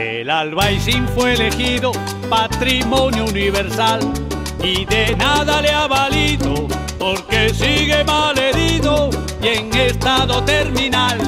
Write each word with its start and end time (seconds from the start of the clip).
El 0.00 0.30
Albaicín 0.30 1.06
fue 1.08 1.34
elegido 1.34 1.92
patrimonio 2.30 3.26
universal 3.26 4.00
y 4.62 4.86
de 4.86 5.14
nada 5.14 5.60
le 5.60 5.68
ha 5.68 5.86
valido 5.88 6.66
porque 6.98 7.50
sigue 7.50 8.02
mal 8.04 8.38
herido 8.38 9.10
y 9.42 9.48
en 9.48 9.74
estado 9.74 10.42
terminal. 10.42 11.18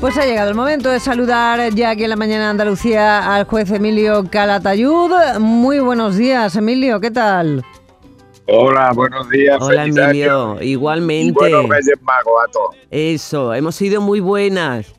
Pues 0.00 0.18
ha 0.18 0.26
llegado 0.26 0.50
el 0.50 0.56
momento 0.56 0.90
de 0.90 0.98
saludar 0.98 1.72
ya 1.72 1.90
aquí 1.90 2.02
en 2.02 2.10
la 2.10 2.16
mañana 2.16 2.44
de 2.46 2.50
Andalucía 2.50 3.32
al 3.32 3.44
juez 3.44 3.70
Emilio 3.70 4.24
Calatayud. 4.28 5.38
Muy 5.38 5.78
buenos 5.78 6.16
días, 6.16 6.56
Emilio, 6.56 6.98
¿qué 7.00 7.12
tal? 7.12 7.64
Hola, 8.48 8.90
buenos 8.92 9.30
días. 9.30 9.58
Hola 9.60 9.84
Emilio, 9.84 10.50
año. 10.50 10.62
igualmente. 10.62 11.28
Y 11.28 11.30
buenos 11.30 11.68
Reyes 11.68 12.02
Magos 12.02 12.34
a 12.44 12.50
todos. 12.50 12.76
Eso, 12.90 13.54
hemos 13.54 13.76
sido 13.76 14.00
muy 14.00 14.18
buenas. 14.18 14.95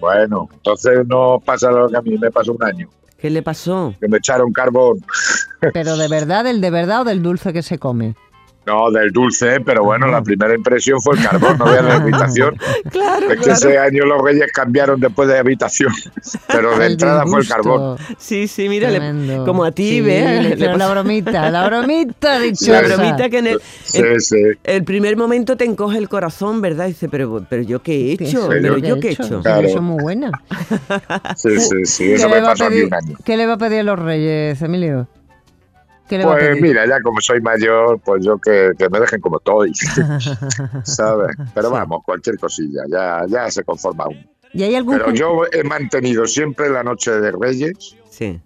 Bueno, 0.00 0.48
entonces 0.52 1.06
no 1.06 1.40
pasa 1.44 1.70
lo 1.70 1.88
que 1.88 1.96
a 1.96 2.00
mí 2.02 2.16
me 2.18 2.30
pasó 2.30 2.52
un 2.52 2.62
año, 2.64 2.88
¿Qué 3.18 3.28
le 3.30 3.42
pasó? 3.42 3.94
que 4.00 4.08
me 4.08 4.16
echaron 4.16 4.52
carbón. 4.52 4.98
Pero 5.74 5.96
de 5.98 6.08
verdad, 6.08 6.46
¿el 6.46 6.60
de 6.62 6.70
verdad 6.70 7.02
o 7.02 7.04
del 7.04 7.22
dulce 7.22 7.52
que 7.52 7.62
se 7.62 7.78
come? 7.78 8.14
No, 8.66 8.90
del 8.90 9.10
dulce, 9.10 9.60
pero 9.62 9.82
bueno, 9.84 10.06
la 10.06 10.22
primera 10.22 10.54
impresión 10.54 11.00
fue 11.00 11.16
el 11.16 11.22
carbón, 11.24 11.56
no 11.58 11.64
vean 11.64 11.86
la 11.88 11.94
habitación. 11.96 12.56
Claro, 12.90 13.30
Es 13.32 13.40
que 13.40 13.50
ese 13.52 13.78
año 13.78 14.04
los 14.04 14.22
reyes 14.22 14.50
cambiaron 14.52 15.00
después 15.00 15.28
de 15.28 15.38
habitación, 15.38 15.92
pero 16.48 16.78
de 16.78 16.86
El 16.86 16.92
entrada 16.92 17.24
fue 17.26 17.40
el 17.40 17.48
carbón. 17.48 17.96
Sí, 18.18 18.46
sí, 18.48 18.68
mira, 18.68 18.90
le- 18.90 19.38
como 19.44 19.64
a 19.64 19.72
ti, 19.72 19.88
Sí, 19.90 20.00
¿ves? 20.02 20.24
le 20.24 20.42
Le 20.42 20.54
hicieron 20.54 20.78
la 20.78 20.90
bromita, 20.90 21.50
la 21.50 21.66
bromita 21.68 22.34
la 22.38 22.40
dichosa. 22.40 22.82
bromita 22.82 23.28
que 23.30 23.38
en 23.38 23.46
el, 23.48 23.60
Sí, 23.84 23.98
el, 23.98 24.20
sí. 24.20 24.36
el 24.64 24.84
primer 24.84 25.16
momento 25.16 25.56
te 25.56 25.64
encoge 25.64 25.98
el 25.98 26.08
corazón, 26.08 26.60
¿verdad? 26.60 26.86
Dice, 26.86 27.08
pero, 27.08 27.44
pero 27.48 27.62
yo 27.62 27.80
qué 27.82 28.10
he 28.10 28.12
hecho, 28.12 28.42
Sí, 28.42 28.48
pero 28.50 28.78
yo 28.78 29.00
qué 29.00 29.08
he 29.08 29.12
hecho. 29.12 29.40
Claro. 29.40 29.66
Eso 29.66 29.76
es 29.78 29.82
muy 29.82 30.02
buena. 30.02 30.30
Sí, 31.36 31.58
sí, 31.58 31.84
sí, 31.86 32.04
¿Qué 32.04 32.14
eso 32.14 32.28
le, 32.28 32.34
me 32.34 32.40
va 32.42 32.48
a 32.48 32.50
pasó 32.52 32.64
a 32.66 32.70
mí 32.70 32.76
pedir, 32.76 32.86
un 32.88 32.94
año. 32.94 33.16
¿Qué 33.24 33.36
le 33.36 33.46
va 33.46 33.54
a 33.54 33.58
pedir 33.58 33.80
a 33.80 33.82
los 33.84 33.98
reyes, 33.98 34.60
Emilio? 34.62 35.08
¿Qué 36.10 36.18
le 36.18 36.24
va 36.26 36.34
a 36.34 36.38
Pues 36.38 36.60
mira, 36.60 36.84
ya 36.86 37.00
como 37.00 37.20
soy 37.20 37.40
mayor, 37.40 38.00
pues 38.04 38.24
yo 38.24 38.36
que, 38.38 38.72
que 38.76 38.88
me 38.90 38.98
dejen 38.98 39.20
como 39.20 39.38
estoy, 39.38 39.70
¿sabes? 40.82 41.36
Pero 41.54 41.68
Sí. 41.68 41.72
vamos, 41.74 42.02
cualquier 42.04 42.36
cosilla, 42.36 42.82
ya, 42.90 43.24
ya 43.28 43.48
se 43.50 43.62
conforma 43.62 44.06
uno. 44.08 44.20
¿Y 44.52 44.64
hay 44.64 44.74
algún 44.74 44.98
Pero 44.98 45.12
yo 45.12 45.42
he 45.52 45.62
mantenido 45.62 46.26
siempre 46.26 46.68
la 46.68 46.82
noche 46.82 47.12
de 47.12 47.30
Reyes, 47.30 47.96
Sí. 48.10 48.40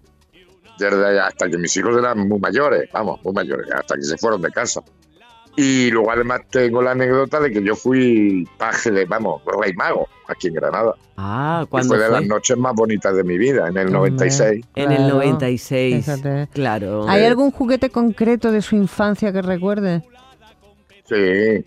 desde 0.77 1.19
hasta 1.19 1.49
que 1.49 1.57
mis 1.57 1.75
hijos 1.77 1.97
eran 1.97 2.27
muy 2.27 2.39
mayores, 2.39 2.87
vamos, 2.93 3.19
muy 3.23 3.33
mayores, 3.33 3.65
hasta 3.73 3.95
que 3.95 4.03
se 4.03 4.15
fueron 4.17 4.41
de 4.43 4.51
casa. 4.51 4.81
Y 5.57 5.89
luego 5.91 6.11
además 6.11 6.41
tengo 6.49 6.81
la 6.81 6.91
anécdota 6.91 7.39
de 7.39 7.49
que 7.51 7.63
yo 7.63 7.75
fui 7.75 8.45
paje 8.57 8.91
de, 8.91 9.05
vamos, 9.05 9.41
rey 9.61 9.73
mago, 9.73 10.07
aquí 10.27 10.47
en 10.49 10.55
Granada. 10.55 10.93
Ah, 11.15 11.65
cuando 11.69 11.87
fue 11.89 11.97
de 11.97 12.05
fue? 12.09 12.13
las 12.19 12.25
noches 12.27 12.57
más 12.57 12.73
bonitas 12.75 13.15
de 13.15 13.23
mi 13.23 13.37
vida, 13.37 13.67
en 13.69 13.77
el 13.77 13.87
Hombre. 13.95 14.11
96. 14.11 14.65
En 14.75 14.91
el 14.91 14.97
Claro, 14.97 15.13
96. 15.15 15.95
fíjate. 16.05 16.47
Claro. 16.51 17.07
¿Hay 17.07 17.23
algún 17.23 17.51
juguete 17.51 17.89
concreto 17.89 18.51
de 18.51 18.61
su 18.61 18.75
infancia 18.75 19.31
que 19.31 19.41
recuerde? 19.41 20.03
Sí. 21.05 21.63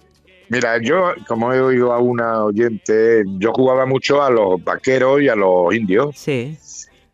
Mira, 0.51 0.81
yo, 0.83 1.13
como 1.27 1.53
he 1.53 1.61
oído 1.61 1.93
a 1.93 1.99
una 1.99 2.45
oyente, 2.45 3.23
yo 3.39 3.53
jugaba 3.53 3.85
mucho 3.87 4.23
a 4.23 4.31
los 4.31 4.63
vaqueros 4.63 5.21
y 5.23 5.29
a 5.29 5.35
los 5.37 5.75
indios, 5.75 6.11
Sí. 6.19 6.59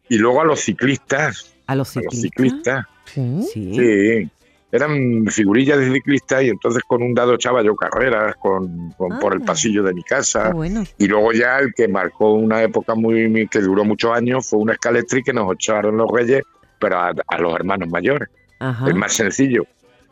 y 0.08 0.19
luego 0.19 0.41
a 0.41 0.45
los 0.45 0.61
ciclistas. 0.61 1.52
A 1.67 1.75
los 1.75 1.97
A 1.97 2.00
los 2.02 2.14
ciclistas. 2.14 2.84
ciclistas. 3.05 3.50
Sí. 3.52 3.75
Sí. 3.77 4.30
Eran 4.75 5.27
figurillas 5.28 5.78
de 5.78 5.92
ciclistas 5.92 6.42
y 6.42 6.48
entonces 6.48 6.83
con 6.84 7.00
un 7.00 7.14
dado 7.14 7.34
echaba 7.34 7.62
yo 7.62 7.77
carreras 7.77 8.34
con, 8.36 8.91
con- 8.98 9.20
por 9.20 9.34
el 9.34 9.42
Ah. 9.42 9.47
pasillo 9.47 9.84
de 9.84 9.94
mi 9.94 10.03
casa. 10.03 10.50
bueno. 10.50 10.83
Y 10.98 11.06
luego 11.06 11.33
ya 11.33 11.58
el 11.61 11.72
que 11.75 11.86
marcó 11.86 12.33
una 12.33 12.61
época 12.61 12.97
muy, 12.97 13.47
que 13.48 13.61
duró 13.61 13.84
muchos 13.84 14.11
años 14.12 14.48
fue 14.48 14.58
una 14.58 14.72
escalestri 14.72 15.22
que 15.22 15.33
nos 15.33 15.52
echaron 15.55 15.97
los 15.97 16.11
reyes, 16.11 16.42
pero 16.80 16.98
a, 16.98 17.12
a 17.28 17.39
los 17.39 17.55
hermanos 17.55 17.89
mayores. 17.89 18.28
Ajá. 18.58 18.89
Es 18.89 18.95
más 18.97 19.12
sencillo. 19.12 19.64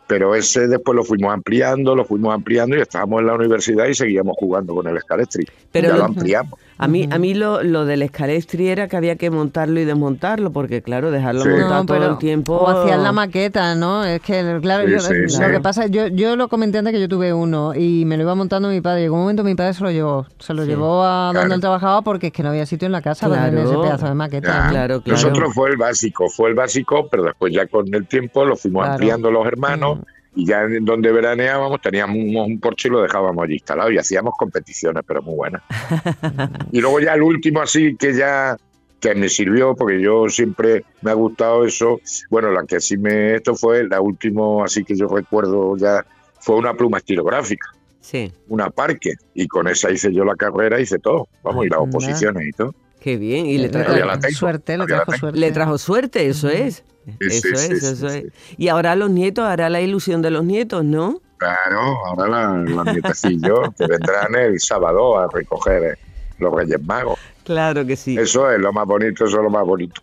Pero 0.06 0.34
ese 0.34 0.68
después 0.68 0.94
lo 0.94 1.04
fuimos 1.04 1.32
ampliando, 1.32 1.96
lo 1.96 2.04
fuimos 2.04 2.34
ampliando 2.34 2.76
y 2.76 2.80
estábamos 2.82 3.20
en 3.20 3.26
la 3.28 3.34
universidad 3.34 3.86
y 3.86 3.94
seguíamos 3.94 4.36
jugando 4.38 4.74
con 4.74 4.86
el 4.86 4.96
escalestri. 4.96 5.44
Pero 5.72 5.88
ya 5.88 5.92
lo- 5.94 5.98
lo 6.00 6.04
ampliamos. 6.04 6.58
A 6.84 6.88
mí, 6.88 7.08
a 7.10 7.18
mí 7.18 7.34
lo, 7.34 7.62
lo 7.62 7.84
del 7.84 8.02
escalestri 8.02 8.68
era 8.68 8.88
que 8.88 8.96
había 8.96 9.16
que 9.16 9.30
montarlo 9.30 9.78
y 9.80 9.84
desmontarlo, 9.84 10.52
porque 10.52 10.82
claro, 10.82 11.10
dejarlo 11.10 11.42
Sí. 11.42 11.48
montado 11.48 11.74
No, 11.84 11.86
todo 11.86 12.10
el 12.10 12.18
tiempo. 12.18 12.54
O 12.56 12.68
hacían 12.68 13.02
la 13.02 13.12
maqueta, 13.12 13.74
¿no? 13.74 14.04
Es 14.04 14.20
que, 14.20 14.58
claro, 14.60 14.86
Sí, 14.86 14.92
yo- 14.92 15.00
sí, 15.00 15.14
lo 15.14 15.28
sí. 15.28 15.42
que 15.52 15.60
pasa, 15.60 15.86
yo, 15.86 16.08
yo 16.08 16.36
lo 16.36 16.48
comenté 16.48 16.78
antes 16.78 16.92
que 16.92 17.00
yo 17.00 17.08
tuve 17.08 17.32
uno 17.32 17.74
y 17.74 18.04
me 18.04 18.16
lo 18.16 18.24
iba 18.24 18.34
montando 18.34 18.68
mi 18.68 18.80
padre. 18.80 19.02
Llegó 19.02 19.14
un 19.14 19.22
momento 19.22 19.44
mi 19.44 19.54
padre 19.54 19.74
se 19.74 19.82
lo 19.84 19.90
llevó. 19.90 20.26
Se 20.38 20.54
lo 20.54 20.62
Sí. 20.64 20.68
llevó 20.70 21.02
a 21.04 21.26
donde 21.26 21.40
Claro. 21.40 21.54
él 21.54 21.60
trabajaba 21.60 22.02
porque 22.02 22.26
es 22.28 22.32
que 22.32 22.42
no 22.42 22.48
había 22.50 22.66
sitio 22.66 22.86
en 22.86 22.92
la 22.92 23.02
casa 23.02 23.28
para 23.28 23.44
tener 23.46 23.60
ese 23.60 23.68
Claro. 23.68 23.82
pedazo 23.82 24.06
de 24.08 24.14
maqueta. 24.14 24.68
Claro, 24.70 24.70
claro. 24.72 25.02
Nosotros 25.06 25.54
fue 25.54 25.70
el 25.70 25.76
básico, 25.76 26.28
fue 26.28 26.48
el 26.50 26.54
básico, 26.54 27.08
pero 27.10 27.22
después 27.24 27.52
ya 27.52 27.66
con 27.66 27.92
el 27.94 28.06
tiempo 28.06 28.44
lo 28.44 28.56
fuimos 28.56 28.80
Claro. 28.82 28.94
ampliando 28.94 29.30
los 29.30 29.46
hermanos 29.46 29.98
Mm. 29.98 30.02
Y 30.34 30.46
ya 30.46 30.62
en 30.62 30.84
donde 30.84 31.12
veraneábamos 31.12 31.80
teníamos 31.80 32.16
un, 32.16 32.58
porche 32.58 32.88
y 32.88 32.90
lo 32.90 33.02
dejábamos 33.02 33.44
allí 33.44 33.54
instalado 33.54 33.90
y 33.90 33.98
hacíamos 33.98 34.34
competiciones, 34.36 35.02
pero 35.06 35.22
muy 35.22 35.34
buenas. 35.34 35.62
y 36.72 36.80
luego 36.80 37.00
ya 37.00 37.14
el 37.14 37.22
último 37.22 37.60
así 37.60 37.96
que 37.96 38.14
ya 38.14 38.56
que 39.00 39.14
me 39.14 39.28
sirvió 39.28 39.74
porque 39.74 40.00
yo 40.00 40.28
siempre 40.28 40.84
me 41.02 41.10
ha 41.10 41.14
gustado 41.14 41.64
eso. 41.64 42.00
Bueno, 42.30 42.50
la 42.52 42.64
que 42.64 42.80
sí 42.80 42.96
me 42.96 43.34
esto 43.34 43.54
fue 43.54 43.86
la 43.88 44.00
última 44.00 44.64
así 44.64 44.84
que 44.84 44.96
yo 44.96 45.08
recuerdo 45.08 45.76
ya 45.76 46.06
fue 46.40 46.56
una 46.56 46.74
pluma 46.74 46.98
estilográfica, 46.98 47.68
Sí, 48.00 48.32
una 48.48 48.68
parque 48.70 49.14
y 49.34 49.46
con 49.46 49.68
esa 49.68 49.90
hice 49.90 50.12
yo 50.12 50.24
la 50.24 50.34
carrera, 50.34 50.80
hice 50.80 50.98
todo, 50.98 51.28
vamos 51.44 51.66
y 51.66 51.68
las 51.68 51.78
Anda. 51.78 51.90
oposiciones 51.90 52.48
y 52.48 52.52
todo. 52.52 52.74
Qué 53.02 53.16
bien. 53.16 53.46
Y 53.46 53.58
le, 53.58 53.70
tra- 53.70 53.84
Todavía 53.84 54.06
la 54.06 54.18
tengo, 54.20 54.34
Suerte, 54.36 54.72
le 54.72 54.78
la 54.78 54.86
trajo 54.86 55.12
suerte. 55.18 55.38
le 55.40 55.52
trajo 55.52 55.78
suerte, 55.78 56.26
eso 56.28 56.48
es. 56.48 56.84
Eso 57.18 57.48
es, 57.48 57.70
eso 57.82 58.06
es. 58.08 58.24
Y 58.56 58.68
ahora 58.68 58.94
los 58.94 59.10
nietos 59.10 59.44
hará 59.44 59.68
la 59.68 59.80
ilusión 59.80 60.22
de 60.22 60.30
los 60.30 60.44
nietos, 60.44 60.84
¿no? 60.84 61.20
Claro, 61.38 61.80
ahora 62.06 62.28
la- 62.28 62.56
los 62.58 62.84
nietecillos 62.86 63.58
que 63.76 63.86
vendrán 63.88 64.34
el 64.36 64.60
sábado 64.60 65.18
a 65.18 65.28
recoger 65.32 65.82
eh, 65.82 65.94
los 66.38 66.54
Reyes 66.54 66.80
Magos. 66.84 67.18
Claro 67.44 67.84
que 67.84 67.96
sí. 67.96 68.16
Eso 68.16 68.48
es 68.52 68.60
lo 68.60 68.72
más 68.72 68.86
bonito, 68.86 69.24
eso 69.24 69.36
es 69.38 69.42
lo 69.42 69.50
más 69.50 69.66
bonito. 69.66 70.00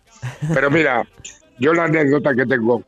Pero 0.52 0.70
mira, 0.70 1.02
yo 1.58 1.72
la 1.72 1.84
anécdota 1.84 2.34
que 2.34 2.44
tengo 2.44 2.82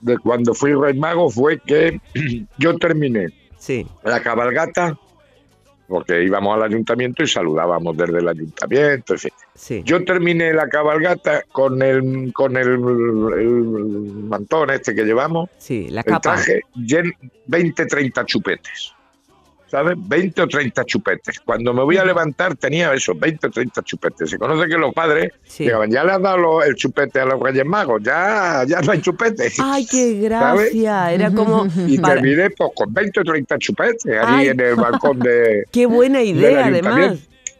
de 0.00 0.16
cuando 0.16 0.54
fui 0.54 0.72
Rey 0.72 0.98
Mago 0.98 1.28
fue 1.28 1.58
que 1.58 2.00
yo 2.58 2.78
terminé 2.78 3.26
Sí, 3.58 3.86
la 4.04 4.22
cabalgata, 4.22 4.96
porque 5.90 6.22
íbamos 6.22 6.56
al 6.56 6.62
ayuntamiento 6.62 7.22
y 7.22 7.26
saludábamos 7.26 7.94
desde 7.96 8.18
el 8.20 8.28
ayuntamiento, 8.28 9.12
en 9.14 9.18
fin. 9.18 9.30
sí. 9.54 9.82
Yo 9.84 10.02
terminé 10.04 10.54
la 10.54 10.68
cabalgata 10.68 11.42
con 11.52 11.82
el 11.82 12.32
con 12.32 12.56
el, 12.56 12.68
el 12.68 13.50
mantón 14.28 14.70
este 14.70 14.94
que 14.94 15.04
llevamos, 15.04 15.50
Sí, 15.58 15.88
la 15.90 16.00
el 16.00 16.06
capa. 16.06 16.20
traje, 16.20 16.60
llen- 16.76 17.14
20, 17.46 17.84
30 17.86 18.24
chupetes. 18.24 18.94
¿Sabes? 19.70 19.94
20 19.96 20.42
o 20.42 20.48
30 20.48 20.84
chupetes. 20.84 21.38
Cuando 21.40 21.72
me 21.72 21.84
voy 21.84 21.96
a 21.96 22.04
levantar 22.04 22.56
tenía 22.56 22.92
esos 22.92 23.16
20 23.18 23.46
o 23.46 23.50
30 23.50 23.82
chupetes. 23.82 24.28
Se 24.30 24.36
conoce 24.36 24.68
que 24.68 24.76
los 24.76 24.92
padres 24.92 25.32
Sí. 25.44 25.64
llegaban, 25.64 25.90
ya 25.90 26.02
le 26.02 26.10
has 26.12 26.20
dado 26.22 26.38
lo- 26.38 26.62
el 26.64 26.74
chupete 26.74 27.20
a 27.20 27.24
los 27.24 27.38
Reyes 27.40 27.64
Magos, 27.64 28.02
ya, 28.02 28.64
ya 28.66 28.80
no 28.80 28.90
hay 28.92 29.00
chupetes. 29.00 29.56
Ay, 29.60 29.86
qué 29.86 30.14
gracia. 30.20 31.12
Era 31.12 31.30
como. 31.30 31.66
y 31.86 31.98
para- 31.98 32.14
terminé 32.14 32.50
pues, 32.50 32.70
con 32.74 32.92
20 32.92 33.20
o 33.20 33.24
30 33.24 33.58
chupetes 33.58 34.06
Ay. 34.26 34.48
en 34.48 34.58
el 34.60 34.74
balcón 34.74 35.20
de... 35.20 35.64
Qué 35.72 35.86
buena 35.86 36.20
idea, 36.22 36.66
además. 36.66 37.18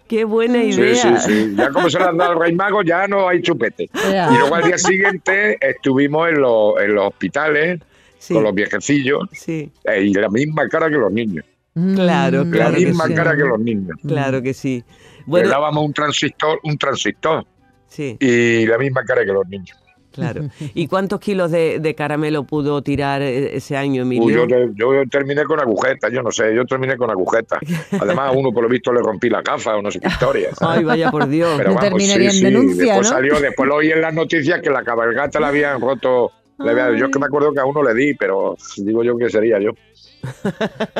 Qué 0.09 0.25
buena 0.25 0.60
Sí, 0.62 0.70
idea. 0.81 1.20
sí, 1.20 1.31
sí. 1.32 1.54
Ya 1.56 1.70
como 1.70 1.88
se 1.88 1.97
le 2.00 2.06
han 2.06 2.16
dado 2.16 2.32
al 2.32 2.41
Rey 2.41 2.53
Mago, 2.53 2.82
ya 2.82 3.06
no 3.06 3.28
hay 3.28 3.41
chupete. 3.41 3.84
Y 3.84 4.37
luego 4.37 4.56
al 4.56 4.65
día 4.65 4.76
siguiente 4.78 5.56
estuvimos 5.60 6.28
en 6.31 6.41
los, 6.41 6.81
en 6.81 6.94
los 6.97 7.06
hospitales 7.06 7.78
Sí, 8.19 8.34
con 8.34 8.43
los 8.43 8.53
viejecillos 8.53 9.22
sí. 9.32 9.70
eh, 9.84 10.03
y 10.03 10.12
la 10.12 10.28
misma 10.28 10.69
cara 10.69 10.91
que 10.91 10.97
los 10.97 11.12
niños. 11.12 11.44
Claro, 11.75 12.44
Mm, 12.44 12.50
La 12.50 12.56
Claro 12.56 12.76
que 12.76 12.86
misma 12.86 13.06
sí. 13.06 13.14
cara 13.14 13.36
que 13.36 13.42
los 13.44 13.60
niños. 13.60 13.97
Claro 14.06 14.42
que 14.42 14.54
sí. 14.54 14.84
Le 15.26 15.42
dábamos 15.48 15.84
un 15.84 15.92
transistor, 15.92 16.58
un 16.64 16.76
transistor 16.76 17.44
sí, 17.86 18.16
y 18.19 18.66
la 18.66 18.76
misma 18.78 19.04
cara 19.04 19.25
que 19.25 19.32
los 19.32 19.47
niños. 19.48 19.78
claro. 20.12 20.49
¿Y 20.75 20.88
cuántos 20.88 21.20
kilos 21.20 21.52
de, 21.52 21.78
de 21.78 21.94
caramelo 21.94 22.43
pudo 22.43 22.82
tirar 22.82 23.22
eh, 23.22 23.55
ese 23.56 23.76
año, 23.76 24.02
Uy, 24.02 24.17
Emilio? 24.17 24.40
yo, 24.40 24.46
te- 24.49 24.70
yo 24.75 24.90
terminé 25.08 25.44
con 25.44 25.61
agujetas, 25.61 26.11
yo 26.12 26.22
no 26.22 26.32
sé, 26.32 26.52
yo 26.55 26.64
terminé 26.67 26.96
con 26.96 27.08
agujetas. 27.11 27.61
Además, 27.93 28.31
a 28.31 28.32
uno 28.32 28.50
por 28.52 28.64
lo 28.64 28.69
visto 28.69 28.93
le 28.93 29.00
rompí 29.00 29.31
la 29.31 29.40
gafa 29.40 29.76
o 29.76 29.82
no 29.82 29.90
sé 29.93 30.00
qué 30.00 30.08
historia. 30.08 30.52
¿sabes? 30.56 30.78
Ay, 30.78 30.84
vaya 30.84 31.11
por 31.12 31.28
Dios. 31.28 31.55
Pero 31.56 31.75
vamos, 31.75 31.82
terminaría 31.84 32.31
sí, 32.32 32.37
en 32.38 32.40
sí, 32.40 32.44
denuncia, 32.52 32.84
después 32.94 33.11
¿no? 33.11 33.17
salió, 33.17 33.40
después 33.40 33.69
lo 33.69 33.76
oí 33.76 33.93
en 33.93 34.00
las 34.00 34.12
noticias 34.12 34.61
que 34.61 34.70
la 34.70 34.82
cabalgata 34.82 35.38
la 35.38 35.49
habían 35.49 35.81
roto. 35.81 36.32
Le 36.64 36.70
había- 36.70 36.98
yo 36.98 37.06
es 37.06 37.10
que 37.12 37.18
me 37.18 37.26
acuerdo 37.26 37.52
que 37.52 37.60
a 37.60 37.64
uno 37.64 37.82
le 37.82 37.94
di, 37.94 38.14
pero 38.14 38.56
digo 38.76 39.02
yo 39.04 39.16
que 39.16 39.28
sería 39.30 39.58
yo. 39.60 39.72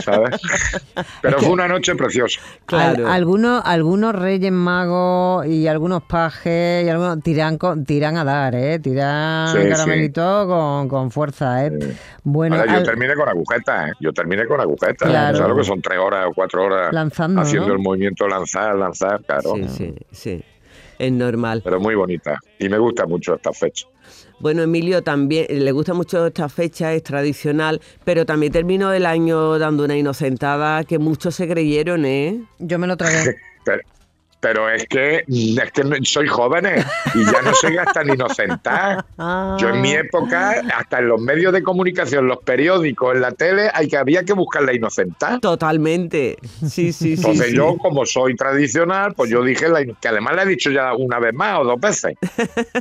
¿Sabes? 0.03 0.41
Pero 1.23 1.39
fue 1.41 1.51
una 1.51 1.69
noche 1.69 1.95
preciosa. 1.95 2.41
Claro. 2.65 3.07
Al- 3.07 3.13
algunos, 3.13 3.63
algunos 3.67 4.15
reyes 4.15 4.51
magos 4.51 5.47
y 5.47 5.67
algunos 5.67 6.03
pajes 6.05 6.87
y 6.87 6.89
algunos 6.89 7.23
tiran, 7.23 7.59
con- 7.59 7.85
tiran 7.85 8.17
a 8.17 8.25
dar, 8.25 8.55
¿eh? 8.55 8.79
Tiran 8.79 9.49
Sí, 9.49 9.59
sí. 9.75 10.13
con, 10.15 10.89
con 10.89 11.11
fuerza, 11.11 11.67
¿eh? 11.67 11.79
Bueno, 12.25 12.57
Ahora, 12.57 12.73
yo 12.73 12.79
al- 12.79 12.85
terminé 12.85 13.15
con 13.15 13.29
agujetas, 13.29 13.91
¿eh? 13.91 13.93
Yo 14.01 14.11
terminé 14.15 14.47
con 14.47 14.59
agujetas. 14.59 15.09
Claro. 15.11 15.37
¿Sabes 15.37 15.51
lo 15.51 15.57
que 15.59 15.65
son 15.65 15.83
tres 15.83 15.99
horas 15.99 16.27
o 16.27 16.33
cuatro 16.33 16.65
horas 16.65 16.91
lanzando, 16.91 17.43
haciendo 17.43 17.69
¿no? 17.69 17.75
el 17.75 17.81
movimiento 17.81 18.27
lanzar, 18.27 18.75
lanzar? 18.75 19.23
Claro. 19.25 19.53
Sí, 19.55 19.69
sí, 19.69 19.95
sí. 20.13 20.45
Es 20.99 21.13
normal. 21.13 21.61
pero 21.65 21.79
muy 21.79 21.95
bonita. 21.95 22.39
Y 22.59 22.69
me 22.71 22.79
gusta 22.79 23.05
mucho 23.07 23.35
esta 23.35 23.53
fecha. 23.53 23.87
Bueno, 24.41 24.63
Emilio 24.63 25.03
también 25.03 25.47
le 25.51 25.71
gusta 25.71 25.93
mucho 25.93 26.27
esta 26.27 26.49
fecha, 26.49 26.95
es 26.95 27.03
tradicional, 27.03 27.81
pero 28.05 28.25
también 28.25 28.51
terminó 28.53 28.91
el 28.91 29.05
año 29.05 29.59
dando 29.59 29.85
una 29.85 29.99
inocentada 29.99 30.83
que 30.85 30.99
muchos 30.99 31.35
se 31.35 31.47
creyeron, 31.47 32.07
¿eh? 32.07 32.41
Yo 32.59 32.79
me 32.79 32.87
lo 32.87 32.97
tragué. 32.97 33.37
Pero, 33.67 33.83
pero 34.41 34.71
es 34.71 34.87
que 34.87 35.25
es 35.29 35.73
que 35.73 35.83
soy 36.03 36.27
jóvenes 36.27 36.85
y 37.15 37.25
ya 37.25 37.43
no 37.43 37.55
se 37.55 37.73
gastan 37.73 38.09
inocentar. 38.09 39.05
Yo 39.59 39.69
en 39.69 39.81
mi 39.83 39.93
época, 39.93 40.63
hasta 40.75 40.99
en 40.99 41.09
los 41.09 41.21
medios 41.21 41.53
de 41.53 41.63
comunicación, 41.63 42.27
los 42.27 42.39
periódicos, 42.39 43.15
en 43.15 43.21
la 43.21 43.33
tele, 43.33 43.71
hay 43.73 43.87
que 43.89 43.97
había 43.99 44.25
que 44.25 44.33
buscar 44.33 44.63
la 44.63 44.73
inocentar. 44.75 45.41
Totalmente. 45.41 46.37
Sí, 46.67 46.93
sí, 46.93 46.93
sí. 46.93 47.15
Entonces 47.15 47.49
sí. 47.49 47.57
yo, 47.57 47.77
como 47.77 48.07
soy 48.07 48.35
tradicional, 48.35 49.13
pues 49.15 49.31
yo 49.31 49.43
dije, 49.45 49.69
la 49.69 49.85
que 49.85 50.09
además 50.09 50.37
le 50.37 50.43
he 50.43 50.47
dicho 50.47 50.71
ya 50.71 50.95
una 50.95 51.19
vez 51.19 51.35
más 51.35 51.61
o 51.61 51.65
dos 51.65 51.81
veces, 51.81 52.15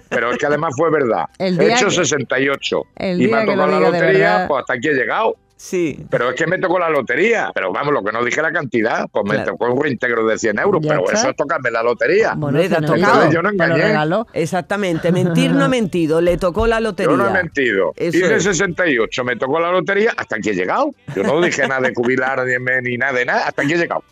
pero 0.10 0.32
es 0.32 0.38
que 0.38 0.46
además 0.46 0.74
fue 0.78 0.90
verdad. 0.92 1.26
El 1.40 1.60
He 1.60 1.66
día 1.66 1.76
hecho 1.76 1.88
que- 1.88 1.92
68 1.96 2.84
el 2.96 3.22
y 3.22 3.28
me 3.28 3.38
ha 3.38 3.46
tocado 3.46 3.68
la 3.68 3.80
lotería, 3.80 4.46
pues 4.48 4.62
hasta 4.62 4.74
aquí 4.74 4.88
he 4.88 4.94
llegado. 4.94 5.36
Sí. 5.62 6.06
Pero 6.10 6.30
es 6.30 6.36
que 6.36 6.48
me 6.48 6.58
tocó 6.58 6.80
la 6.80 6.90
lotería. 6.90 7.52
Pero 7.54 7.74
vamos, 7.74 7.94
lo 7.94 8.02
que 8.02 8.14
no 8.14 8.24
dije 8.24 8.42
la 8.42 8.54
cantidad, 8.54 9.08
pues 9.12 9.26
me 9.26 9.36
Claro. 9.36 9.52
tocó 9.52 9.74
un 9.74 9.84
reintegro 9.84 10.26
de 10.26 10.38
100 10.38 10.58
euros. 10.58 10.82
Ya 10.82 10.92
pero 10.92 11.02
está. 11.04 11.18
eso 11.20 11.30
es 11.32 11.36
tocarme 11.36 11.70
la 11.70 11.84
lotería. 11.84 12.34
Bueno, 12.38 12.60
te 12.62 12.74
ha 12.74 12.80
tocado. 12.80 13.30
Yo 13.30 13.42
no 13.42 13.52
lo 13.52 13.66
engañé. 13.66 13.94
Exactamente. 14.32 15.12
Mentir 15.12 15.52
no 15.52 15.66
ha 15.66 15.68
mentido. 15.68 16.22
Le 16.22 16.38
tocó 16.38 16.66
la 16.66 16.80
lotería. 16.80 17.12
Yo 17.12 17.18
no 17.18 17.28
he 17.28 17.34
mentido. 17.34 17.92
Eso 17.98 18.18
y 18.18 18.22
de 18.22 18.36
es. 18.38 18.44
68 18.44 19.24
me 19.26 19.36
tocó 19.36 19.60
la 19.60 19.70
lotería 19.74 20.14
hasta 20.16 20.38
aquí 20.38 20.52
he 20.52 20.56
llegado. 20.56 20.92
Yo 21.14 21.24
no 21.24 21.42
dije 21.42 21.68
nada 21.68 21.82
de 21.90 21.94
jubilar 21.94 22.40
ni, 22.46 22.58
me- 22.58 22.82
ni 22.82 22.96
nada 22.98 23.12
de 23.12 23.26
nada. 23.26 23.48
Hasta 23.50 23.62
aquí 23.64 23.74
he 23.74 23.78
llegado. 23.78 24.04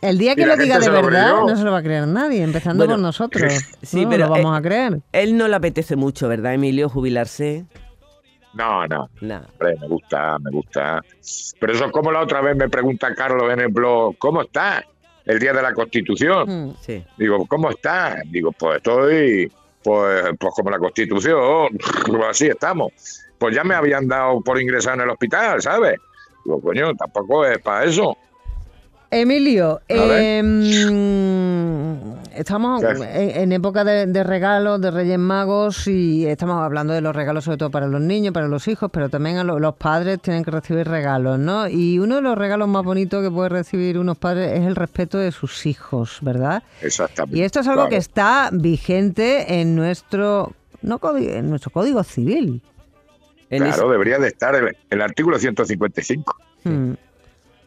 El 0.00 0.16
día 0.16 0.34
que 0.34 0.46
lo 0.46 0.56
diga 0.56 0.78
de 0.78 0.86
lo 0.86 1.02
verdad, 1.02 1.32
no 1.46 1.56
se 1.56 1.62
lo 1.62 1.72
va 1.72 1.78
a 1.78 1.82
creer 1.82 2.06
nadie, 2.08 2.42
empezando 2.42 2.78
Bueno, 2.86 2.94
por 2.94 3.02
nosotros. 3.02 3.52
sí, 3.82 4.04
No, 4.04 4.10
pero, 4.10 4.24
lo 4.28 4.30
vamos 4.32 4.54
eh, 4.54 4.58
a 4.58 4.62
creer. 4.62 5.00
Él 5.12 5.36
no 5.36 5.46
le 5.46 5.56
apetece 5.56 5.94
mucho, 5.96 6.26
¿verdad, 6.28 6.54
Emilio, 6.54 6.88
jubilarse? 6.88 7.66
No, 8.54 8.86
no. 8.86 9.08
Hombre, 9.20 9.76
me 9.80 9.88
gusta, 9.88 10.38
me 10.38 10.50
gusta. 10.50 11.02
Pero 11.58 11.72
eso 11.72 11.86
es 11.86 11.92
como 11.92 12.12
la 12.12 12.20
otra 12.20 12.40
vez 12.40 12.56
me 12.56 12.68
pregunta 12.68 13.14
Carlos 13.14 13.50
en 13.52 13.60
el 13.60 13.68
blog, 13.68 14.16
¿cómo 14.18 14.42
está 14.42 14.84
el 15.24 15.38
día 15.38 15.52
de 15.52 15.62
la 15.62 15.72
Constitución? 15.72 16.68
Mm. 16.68 16.74
Sí. 16.80 17.04
Digo, 17.16 17.46
¿cómo 17.46 17.70
está? 17.70 18.22
Digo, 18.26 18.52
pues 18.52 18.76
estoy, 18.76 19.50
pues, 19.82 20.24
pues 20.38 20.54
como 20.54 20.70
la 20.70 20.78
Constitución, 20.78 21.68
pues 22.06 22.22
así 22.30 22.46
estamos. 22.48 22.92
Pues 23.38 23.54
ya 23.54 23.64
me 23.64 23.74
habían 23.74 24.06
dado 24.06 24.40
por 24.40 24.60
ingresar 24.60 24.94
en 24.94 25.02
el 25.02 25.10
hospital, 25.10 25.60
¿sabes? 25.62 25.98
Digo, 26.44 26.60
coño, 26.60 26.94
tampoco 26.94 27.46
es 27.46 27.58
para 27.58 27.84
eso. 27.84 28.16
Emilio, 29.10 29.80
em, 29.88 30.62
estamos 32.36 32.82
en, 32.82 33.02
en 33.02 33.52
época 33.52 33.84
de, 33.84 34.06
de 34.06 34.24
regalos, 34.24 34.80
de 34.80 34.90
Reyes 34.90 35.18
Magos, 35.18 35.86
y 35.88 36.26
estamos 36.26 36.56
hablando 36.62 36.92
de 36.92 37.00
los 37.00 37.14
regalos 37.14 37.44
sobre 37.44 37.58
todo 37.58 37.70
para 37.70 37.86
los 37.86 38.00
niños, 38.00 38.32
para 38.32 38.48
los 38.48 38.66
hijos, 38.68 38.90
pero 38.92 39.08
también 39.08 39.36
a 39.38 39.44
lo- 39.44 39.58
los 39.58 39.74
padres 39.76 40.20
tienen 40.20 40.44
que 40.44 40.50
recibir 40.50 40.86
regalos, 40.88 41.38
¿no? 41.38 41.68
Y 41.68 41.98
uno 41.98 42.16
de 42.16 42.22
los 42.22 42.36
regalos 42.36 42.68
más 42.68 42.84
bonitos 42.84 43.22
que 43.22 43.30
puede 43.30 43.48
recibir 43.48 43.98
unos 43.98 44.18
padres 44.18 44.58
es 44.58 44.66
el 44.66 44.76
respeto 44.76 45.18
de 45.18 45.32
sus 45.32 45.66
hijos, 45.66 46.18
¿verdad? 46.22 46.62
Exactamente. 46.80 47.38
Y 47.38 47.42
esto 47.42 47.60
es 47.60 47.66
algo 47.68 47.82
Claro. 47.82 47.90
que 47.90 47.96
está 47.96 48.50
vigente 48.52 49.60
en 49.60 49.74
nuestro, 49.76 50.52
no 50.82 50.98
código, 50.98 51.30
en 51.32 51.48
nuestro 51.50 51.70
código 51.70 52.02
civil. 52.04 52.62
Claro, 53.48 53.90
debería 53.90 54.18
de 54.18 54.28
estar 54.28 54.54
el, 54.54 54.76
el 54.88 55.02
artículo 55.02 55.38
155 55.38 56.36
Mm. 56.64 56.92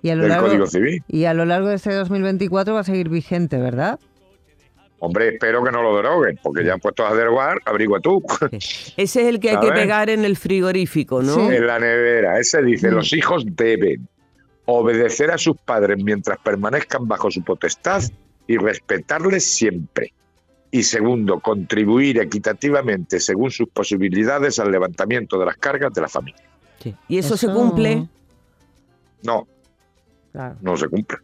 Y 0.02 0.10
a 0.12 0.16
lo 0.16 0.22
del 0.22 0.30
largo, 0.32 0.48
Código 0.48 0.68
Civil. 0.68 1.04
y 1.08 1.26
a 1.26 1.34
lo 1.34 1.46
largo 1.46 1.68
de 1.68 1.76
este 1.76 1.92
2024 1.94 2.76
va 2.76 2.80
a 2.82 2.84
seguir 2.84 3.10
vigente, 3.10 3.58
¿verdad? 3.58 4.00
Hombre, 5.06 5.30
espero 5.36 5.64
que 5.64 5.72
no 5.72 5.82
lo 5.84 5.96
deroguen, 5.96 6.40
porque 6.42 6.64
ya 6.66 6.78
puestos 6.78 7.10
a 7.10 7.14
derogar, 7.14 7.60
averigua 7.66 8.00
tú. 8.00 8.24
ese, 8.52 8.94
es 8.98 9.16
el 9.18 9.40
que 9.40 9.52
hay 9.52 9.60
que 9.60 9.72
pegar 9.72 10.10
en 10.10 10.26
el 10.26 10.36
frigorífico, 10.36 11.22
¿no? 11.22 11.36
Sí. 11.36 11.56
en 11.56 11.68
la 11.68 11.80
nevera. 11.80 12.40
Ese 12.40 12.62
dice, 12.64 12.90
Mm. 12.90 12.94
los 12.96 13.14
hijos 13.14 13.44
deben 13.46 14.08
obedecer 14.66 15.30
a 15.32 15.38
sus 15.38 15.58
padres 15.58 16.04
mientras 16.04 16.38
permanezcan 16.40 17.08
bajo 17.08 17.30
su 17.30 17.44
potestad 17.44 18.02
y 18.48 18.58
respetarles 18.58 19.46
siempre. 19.46 20.12
Y 20.72 20.84
segundo, 20.84 21.40
contribuir 21.40 22.20
equitativamente 22.20 23.20
según 23.20 23.52
sus 23.52 23.70
posibilidades 23.70 24.58
al 24.60 24.72
levantamiento 24.72 25.38
de 25.38 25.46
las 25.46 25.58
cargas 25.58 25.94
de 25.94 26.02
la 26.02 26.08
familia. 26.10 26.42
Sí. 26.82 26.96
Y 27.08 27.18
eso, 27.20 27.38
se 27.38 27.48
cumple. 27.48 28.08
No, 29.24 29.48
Claro. 30.32 30.56
no 30.62 30.76
se 30.76 30.88
cumple. 30.90 31.18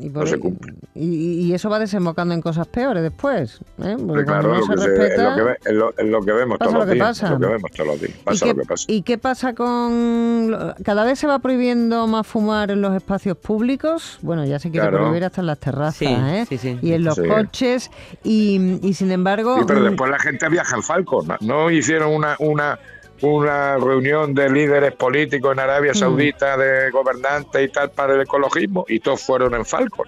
Y, 0.00 0.08
No 0.10 0.26
se 0.26 0.38
cumple. 0.38 0.74
y- 0.94 1.40
y 1.46 1.54
eso 1.54 1.68
va 1.68 1.78
desembocando 1.78 2.32
en 2.34 2.40
cosas 2.40 2.66
peores 2.68 3.02
después. 3.02 3.60
¿eh? 3.82 3.96
Porque 4.06 4.24
claro, 4.24 4.48
no 4.54 4.60
es 4.60 4.66
se 4.66 4.70
lo, 4.70 4.76
que 4.76 4.82
se- 4.82 4.92
es 4.92 4.98
respeta. 4.98 5.36
lo 5.36 5.46
que 5.46 5.52
es 5.64 5.72
lo- 5.74 5.92
lo 6.04 6.22
que 6.22 6.32
vemos 6.32 6.58
pasa 6.58 6.70
todos 6.70 6.72
lo 6.74 6.78
los 6.80 6.88
que 6.88 6.94
días. 6.94 7.22
Lo 7.30 7.38
que 7.40 7.46
vemos 7.46 7.70
todos 7.72 7.86
los 7.88 8.00
días. 8.00 8.12
¿Y 8.18 8.22
Pasa 8.24 8.44
qué, 8.46 8.52
lo 8.54 8.60
que 8.60 8.66
pasa. 8.68 8.84
¿Y 8.88 9.02
qué 9.02 9.18
pasa 9.18 9.54
con.? 9.54 10.50
lo- 10.50 10.74
Cada 10.84 11.04
vez 11.04 11.18
se 11.18 11.26
va 11.26 11.38
prohibiendo 11.40 12.06
más 12.06 12.26
fumar 12.26 12.70
en 12.70 12.80
los 12.80 12.94
espacios 12.94 13.36
públicos. 13.36 14.18
Bueno, 14.22 14.44
ya 14.44 14.58
se 14.58 14.70
quiere 14.70 14.88
Claro. 14.88 15.04
prohibir 15.04 15.24
hasta 15.24 15.40
en 15.40 15.46
las 15.48 15.58
terrazas, 15.58 15.96
Sí, 15.98 16.06
¿eh? 16.06 16.46
sí, 16.48 16.58
sí. 16.58 16.78
Y 16.80 16.92
en 16.92 17.04
los 17.04 17.16
Sí. 17.16 17.22
coches. 17.26 17.90
Y, 18.22 18.78
y 18.82 18.94
sin 18.94 19.10
embargo. 19.10 19.56
Sí, 19.58 19.64
pero 19.66 19.80
mm, 19.80 19.84
después 19.84 20.10
la 20.10 20.18
gente 20.18 20.48
viaja 20.48 20.76
en 20.76 20.82
Falcon. 20.82 21.26
¿no? 21.26 21.36
¿No 21.40 21.70
hicieron 21.70 22.12
una, 22.12 22.36
una, 22.38 22.78
una 23.22 23.76
reunión 23.76 24.34
de 24.34 24.48
líderes 24.50 24.92
políticos 24.94 25.52
en 25.52 25.60
Arabia 25.60 25.92
Mm. 25.92 25.96
Saudita, 25.96 26.56
de 26.56 26.90
gobernantes 26.90 27.68
y 27.68 27.68
tal, 27.72 27.90
para 27.90 28.14
el 28.14 28.20
ecologismo? 28.22 28.84
Y 28.88 29.00
todos 29.00 29.20
fueron 29.22 29.54
en 29.54 29.64
Falcon. 29.64 30.06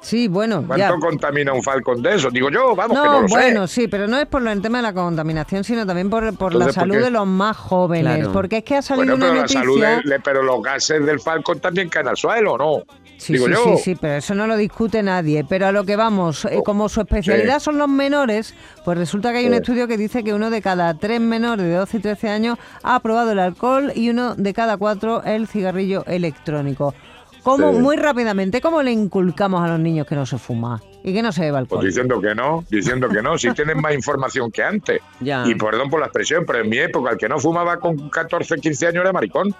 Sí, 0.00 0.28
bueno. 0.28 0.64
¿Cuánto 0.66 0.76
Ya. 0.94 0.94
contamina 1.00 1.52
un 1.52 1.62
Falcon 1.62 2.00
de 2.00 2.14
eso? 2.14 2.30
Digo 2.30 2.48
yo, 2.50 2.74
vamos, 2.74 2.96
que 2.98 3.04
no 3.04 3.12
No, 3.14 3.20
lo 3.22 3.28
bueno, 3.28 3.66
sé. 3.66 3.74
sí, 3.82 3.88
pero 3.88 4.06
no 4.06 4.16
es 4.18 4.26
por 4.26 4.46
el 4.46 4.62
tema 4.62 4.78
de 4.78 4.82
la 4.82 4.94
contaminación, 4.94 5.64
sino 5.64 5.84
también 5.84 6.08
por, 6.08 6.20
por 6.36 6.52
la 6.54 6.60
Entonces, 6.66 6.80
¿por 6.82 6.88
salud 6.92 7.04
de 7.04 7.10
los 7.10 7.26
más 7.26 7.56
jóvenes. 7.56 8.14
Claro. 8.18 8.32
Porque 8.32 8.58
es 8.58 8.64
que 8.64 8.76
ha 8.76 8.82
salido 8.82 9.04
Bueno, 9.04 9.16
pero 9.18 9.26
una 9.32 9.34
la 9.34 9.42
noticia. 9.42 9.60
salud, 9.60 10.10
de- 10.10 10.20
pero 10.20 10.42
los 10.44 10.62
gases 10.62 11.04
del 11.04 11.20
Falcon 11.20 11.58
también 11.60 11.88
caen 11.88 12.08
al 12.08 12.16
suelo, 12.16 12.56
¿no? 12.56 12.82
Sí, 13.18 13.32
Digo 13.34 13.46
sí, 13.46 13.52
yo. 13.52 13.76
sí, 13.76 13.82
sí, 13.82 13.94
pero 14.00 14.14
eso 14.14 14.34
no 14.34 14.46
lo 14.46 14.56
discute 14.56 15.02
nadie. 15.02 15.44
Pero 15.48 15.66
a 15.66 15.72
lo 15.72 15.84
que 15.84 15.96
vamos, 15.96 16.44
eh, 16.44 16.56
Oh, 16.58 16.62
como 16.62 16.88
su 16.88 17.00
especialidad 17.00 17.58
sí. 17.58 17.64
son 17.64 17.76
los 17.76 17.88
menores, 17.88 18.54
pues 18.84 18.96
resulta 18.96 19.32
que 19.32 19.38
hay 19.38 19.46
un 19.46 19.54
estudio 19.54 19.88
que 19.88 19.96
dice 19.98 20.22
que 20.22 20.32
uno 20.32 20.50
de 20.50 20.62
cada 20.62 20.94
tres 20.94 21.20
menores 21.20 21.66
de 21.66 21.74
12 21.74 21.96
y 21.96 22.00
13 22.00 22.28
años 22.28 22.58
ha 22.82 23.00
probado 23.00 23.32
el 23.32 23.40
alcohol 23.40 23.92
y 23.94 24.08
uno 24.10 24.34
de 24.36 24.54
cada 24.54 24.76
cuatro 24.76 25.22
el 25.24 25.48
cigarrillo 25.48 26.04
electrónico. 26.06 26.94
¿Cómo, 27.42 27.72
Sí. 27.72 27.78
muy 27.78 27.96
rápidamente, 27.96 28.60
cómo 28.60 28.82
le 28.82 28.92
inculcamos 28.92 29.62
a 29.62 29.68
los 29.68 29.80
niños 29.80 30.06
que 30.06 30.14
no 30.14 30.26
se 30.26 30.38
fuma 30.38 30.82
y 31.02 31.14
que 31.14 31.22
no 31.22 31.32
se 31.32 31.40
beba 31.42 31.58
alcohol? 31.58 31.80
Pues 31.80 31.94
diciendo 31.94 32.20
que 32.20 32.34
no, 32.34 32.64
diciendo 32.70 33.08
que 33.08 33.22
no, 33.22 33.38
si 33.38 33.50
tienen 33.52 33.80
más 33.80 33.94
información 33.94 34.50
que 34.50 34.62
antes. 34.62 35.00
Ya. 35.20 35.44
Y 35.46 35.54
perdón 35.54 35.88
por 35.90 35.98
la 36.00 36.06
expresión, 36.06 36.44
pero 36.46 36.60
en 36.60 36.68
mi 36.68 36.78
época, 36.78 37.12
el 37.12 37.16
que 37.18 37.28
no 37.28 37.38
fumaba 37.38 37.78
con 37.78 38.10
14, 38.10 38.56
15 38.56 38.86
años 38.88 39.00
era 39.02 39.12
maricón. 39.12 39.54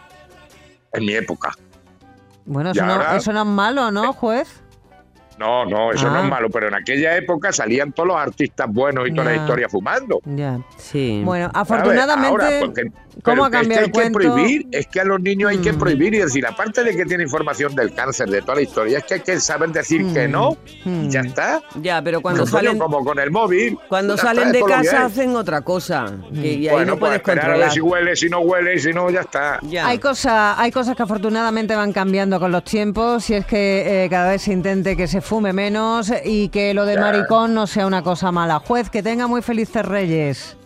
En 0.92 1.04
mi 1.04 1.12
época. 1.14 1.52
Bueno, 2.48 2.70
eso 2.70 2.84
no, 2.84 2.92
ahora- 2.94 3.16
eso 3.16 3.32
no 3.32 3.40
es 3.42 3.46
malo, 3.46 3.90
¿no, 3.90 4.12
juez? 4.12 4.62
No, 5.38 5.64
no, 5.64 5.92
eso 5.92 6.10
no 6.10 6.16
Ah. 6.18 6.22
es 6.24 6.28
malo, 6.28 6.48
pero 6.50 6.66
en 6.66 6.74
aquella 6.74 7.16
época 7.16 7.52
salían 7.52 7.92
todos 7.92 8.08
los 8.08 8.16
artistas 8.16 8.66
buenos 8.68 9.06
y 9.06 9.12
toda 9.14 9.26
la 9.30 9.36
historia 9.36 9.68
fumando. 9.68 10.18
Ya. 10.24 10.58
Sí. 10.76 11.22
Bueno, 11.24 11.48
afortunadamente, 11.54 12.28
Ahora, 12.28 12.48
porque- 12.60 12.90
¿cómo 13.22 13.44
ha 13.44 13.50
que 13.50 13.56
es 13.58 13.62
que 13.68 13.74
cambiado 13.74 14.00
hay 14.00 14.10
prohibir, 14.10 14.66
es 14.72 14.86
que 14.86 15.00
a 15.00 15.04
los 15.04 15.20
niños 15.20 15.50
hay 15.50 15.58
que 15.58 15.72
Mm. 15.72 15.78
prohibir 15.78 16.14
y 16.14 16.18
decir, 16.18 16.46
aparte 16.46 16.84
de 16.84 16.96
que 16.96 17.04
tiene 17.04 17.24
información 17.24 17.74
del 17.74 17.92
cáncer, 17.94 18.28
de 18.30 18.40
toda 18.42 18.56
la 18.56 18.62
historia, 18.62 18.98
es 18.98 19.04
que 19.04 19.14
hay 19.14 19.20
que 19.20 19.40
saber 19.40 19.70
decir 19.70 20.04
que 20.12 20.28
Mm. 20.28 20.30
no 20.30 20.56
Mm. 20.84 21.04
y 21.04 21.08
ya 21.10 21.20
está. 21.20 21.62
Ya, 21.80 22.02
pero 22.02 22.20
cuando 22.20 22.42
Coño, 22.42 22.50
salen, 22.52 22.78
como 22.78 23.04
con 23.04 23.18
el 23.18 23.30
móvil. 23.30 23.78
cuando 23.88 24.16
salen 24.16 24.48
está, 24.48 24.58
de 24.58 24.64
casa 24.64 25.04
hacen 25.06 25.36
otra 25.36 25.60
cosa. 25.62 26.12
Que, 26.32 26.52
y 26.54 26.68
ahí 26.68 26.72
bueno, 26.74 26.92
no 26.92 26.98
pues 26.98 27.00
puedes 27.00 27.16
esperar 27.16 27.38
a 27.38 27.42
controlar. 27.42 27.58
ver 27.68 27.70
si 27.72 27.80
huele, 27.80 28.16
si 28.16 28.28
no 28.28 28.38
huele 28.40 28.74
y 28.74 28.78
si 28.80 28.92
no, 28.92 29.10
ya 29.10 29.20
está. 29.20 29.58
Ya. 29.62 29.86
Hay 29.88 29.98
cosas, 29.98 30.54
hay 30.58 30.70
cosas 30.70 30.96
que 30.96 31.02
afortunadamente 31.02 31.74
van 31.76 31.92
cambiando 31.92 32.38
con 32.40 32.52
los 32.52 32.64
tiempos 32.64 33.28
y 33.30 33.34
es 33.34 33.46
que 33.46 34.04
eh, 34.04 34.08
cada 34.08 34.30
vez 34.30 34.42
se 34.42 34.52
intente 34.52 34.96
que 34.96 35.06
se 35.06 35.20
fume 35.20 35.52
menos 35.52 36.12
y 36.24 36.48
que 36.48 36.74
lo 36.74 36.84
de 36.84 36.94
Ya. 36.94 37.00
maricón 37.00 37.54
no 37.54 37.66
sea 37.66 37.86
una 37.86 38.02
cosa 38.02 38.32
mala. 38.32 38.58
Juez, 38.60 38.90
que 38.90 39.02
tenga 39.02 39.26
muy 39.26 39.42
felices 39.42 39.84
reyes. 39.84 40.56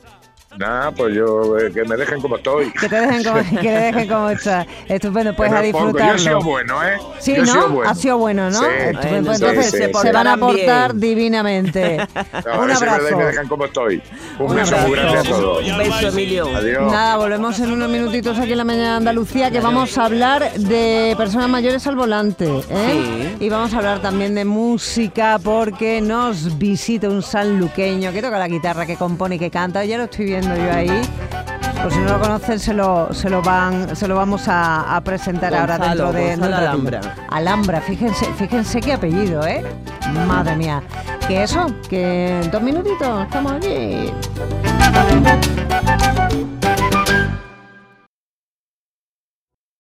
Nada, 0.59 0.91
pues 0.93 1.15
yo, 1.15 1.59
eh, 1.59 1.73
que 1.73 1.83
me 1.85 1.97
dejen 1.97 2.21
como 2.21 2.37
estoy. 2.37 2.71
Que 2.73 2.89
te 2.89 3.01
dejen 3.01 3.25
como, 3.25 3.61
que 3.61 3.71
le 3.71 3.81
dejen 3.81 4.09
como 4.09 4.29
está. 4.31 4.67
Estupendo, 4.87 5.35
pues 5.35 5.51
a 5.51 5.55
poco. 5.55 5.63
Yo 5.63 5.69
he 5.69 5.73
disfrutarlo. 5.73 6.19
sido 6.19 6.41
bueno, 6.43 6.85
¿eh? 6.87 6.99
Sí, 7.21 7.35
Yo 7.35 7.41
¿no? 7.45 7.53
sido 7.53 7.69
bueno. 7.71 7.91
Ha 7.91 7.95
sido 7.95 8.19
bueno, 8.19 8.51
¿no? 8.51 8.59
Sí. 8.61 8.67
Estupendo, 8.79 9.27
pues 9.31 9.39
sí, 9.39 9.45
entonces 9.45 9.71
sí, 9.71 9.77
se, 9.79 9.85
sí. 10.03 10.09
van 10.13 10.27
a 10.27 10.37
portar 10.37 10.93
bien. 10.95 11.01
divinamente. 11.01 11.97
No, 11.97 12.61
Un 12.61 12.61
a 12.63 12.67
ver 12.67 12.77
si 12.77 12.85
me 12.85 12.91
abrazo. 12.91 13.19
dejan- 13.19 13.49
como 13.49 13.65
estoy. 13.65 14.03
Un, 14.39 14.51
Un 14.51 14.57
beso 14.57 14.77
muy 14.79 14.91
grande 14.93 15.17
a 15.17 15.21
abrazo. 15.21 15.41
todos. 15.41 15.69
Un 15.69 15.79
beso, 15.79 16.09
Emilio. 16.09 16.57
Adiós. 16.57 16.93
Nada, 16.93 17.17
volvemos 17.17 17.59
en 17.61 17.73
unos 17.73 17.89
minutitos 17.89 18.39
aquí 18.39 18.53
en 18.53 18.59
la 18.59 18.65
mañana 18.65 18.91
de 18.91 18.97
Andalucía 18.99 19.51
que 19.51 19.61
vamos 19.61 19.97
a 19.97 20.05
hablar 20.05 20.53
de 20.53 21.15
personas 21.17 21.49
mayores 21.49 21.87
al 21.87 21.97
volante. 21.97 22.45
¿eh? 22.47 23.35
Sí. 23.39 23.45
Y 23.45 23.49
vamos 23.49 23.73
a 23.73 23.79
hablar 23.79 24.01
también 24.03 24.35
de 24.35 24.45
música 24.45 25.39
porque 25.43 26.01
nos 26.03 26.59
visita 26.59 27.09
un 27.09 27.23
sanluqueño 27.23 28.13
que 28.13 28.21
toca 28.21 28.39
la 28.39 28.49
guitarra, 28.49 28.85
que 28.87 28.97
compone 28.97 29.37
y 29.37 29.39
que 29.39 29.51
canta. 29.51 29.85
Ya 29.87 29.97
lo 29.97 30.05
estoy 30.05 30.27
viendo 30.27 30.42
yo 30.43 30.73
ahí. 30.73 31.03
Por 31.83 31.93
si 31.93 31.99
no 31.99 32.13
lo 32.13 32.21
conocen, 32.21 32.61
se 32.61 32.73
lo, 32.75 33.13
se 33.13 33.29
lo, 33.29 33.43
van, 33.43 33.97
se 33.97 34.07
lo 34.07 34.15
vamos 34.15 34.47
a, 34.47 34.95
a 34.95 35.01
presentar 35.03 35.53
ahora 35.55 35.79
dentro 35.79 36.13
de... 36.13 36.37
Gonzalo 36.37 36.57
Alhambra. 36.57 37.01
Alhambra, 37.29 37.81
fíjense, 37.81 38.27
fíjense 38.35 38.81
qué 38.81 38.93
apellido, 38.93 39.45
¿eh? 39.47 39.65
Madre 40.29 40.55
mía. 40.57 40.83
Que 41.27 41.43
eso, 41.43 41.67
que 41.89 42.41
en 42.41 42.51
dos 42.51 42.63
minutitos 42.63 43.23
estamos 43.25 43.53
aquí. 43.53 44.13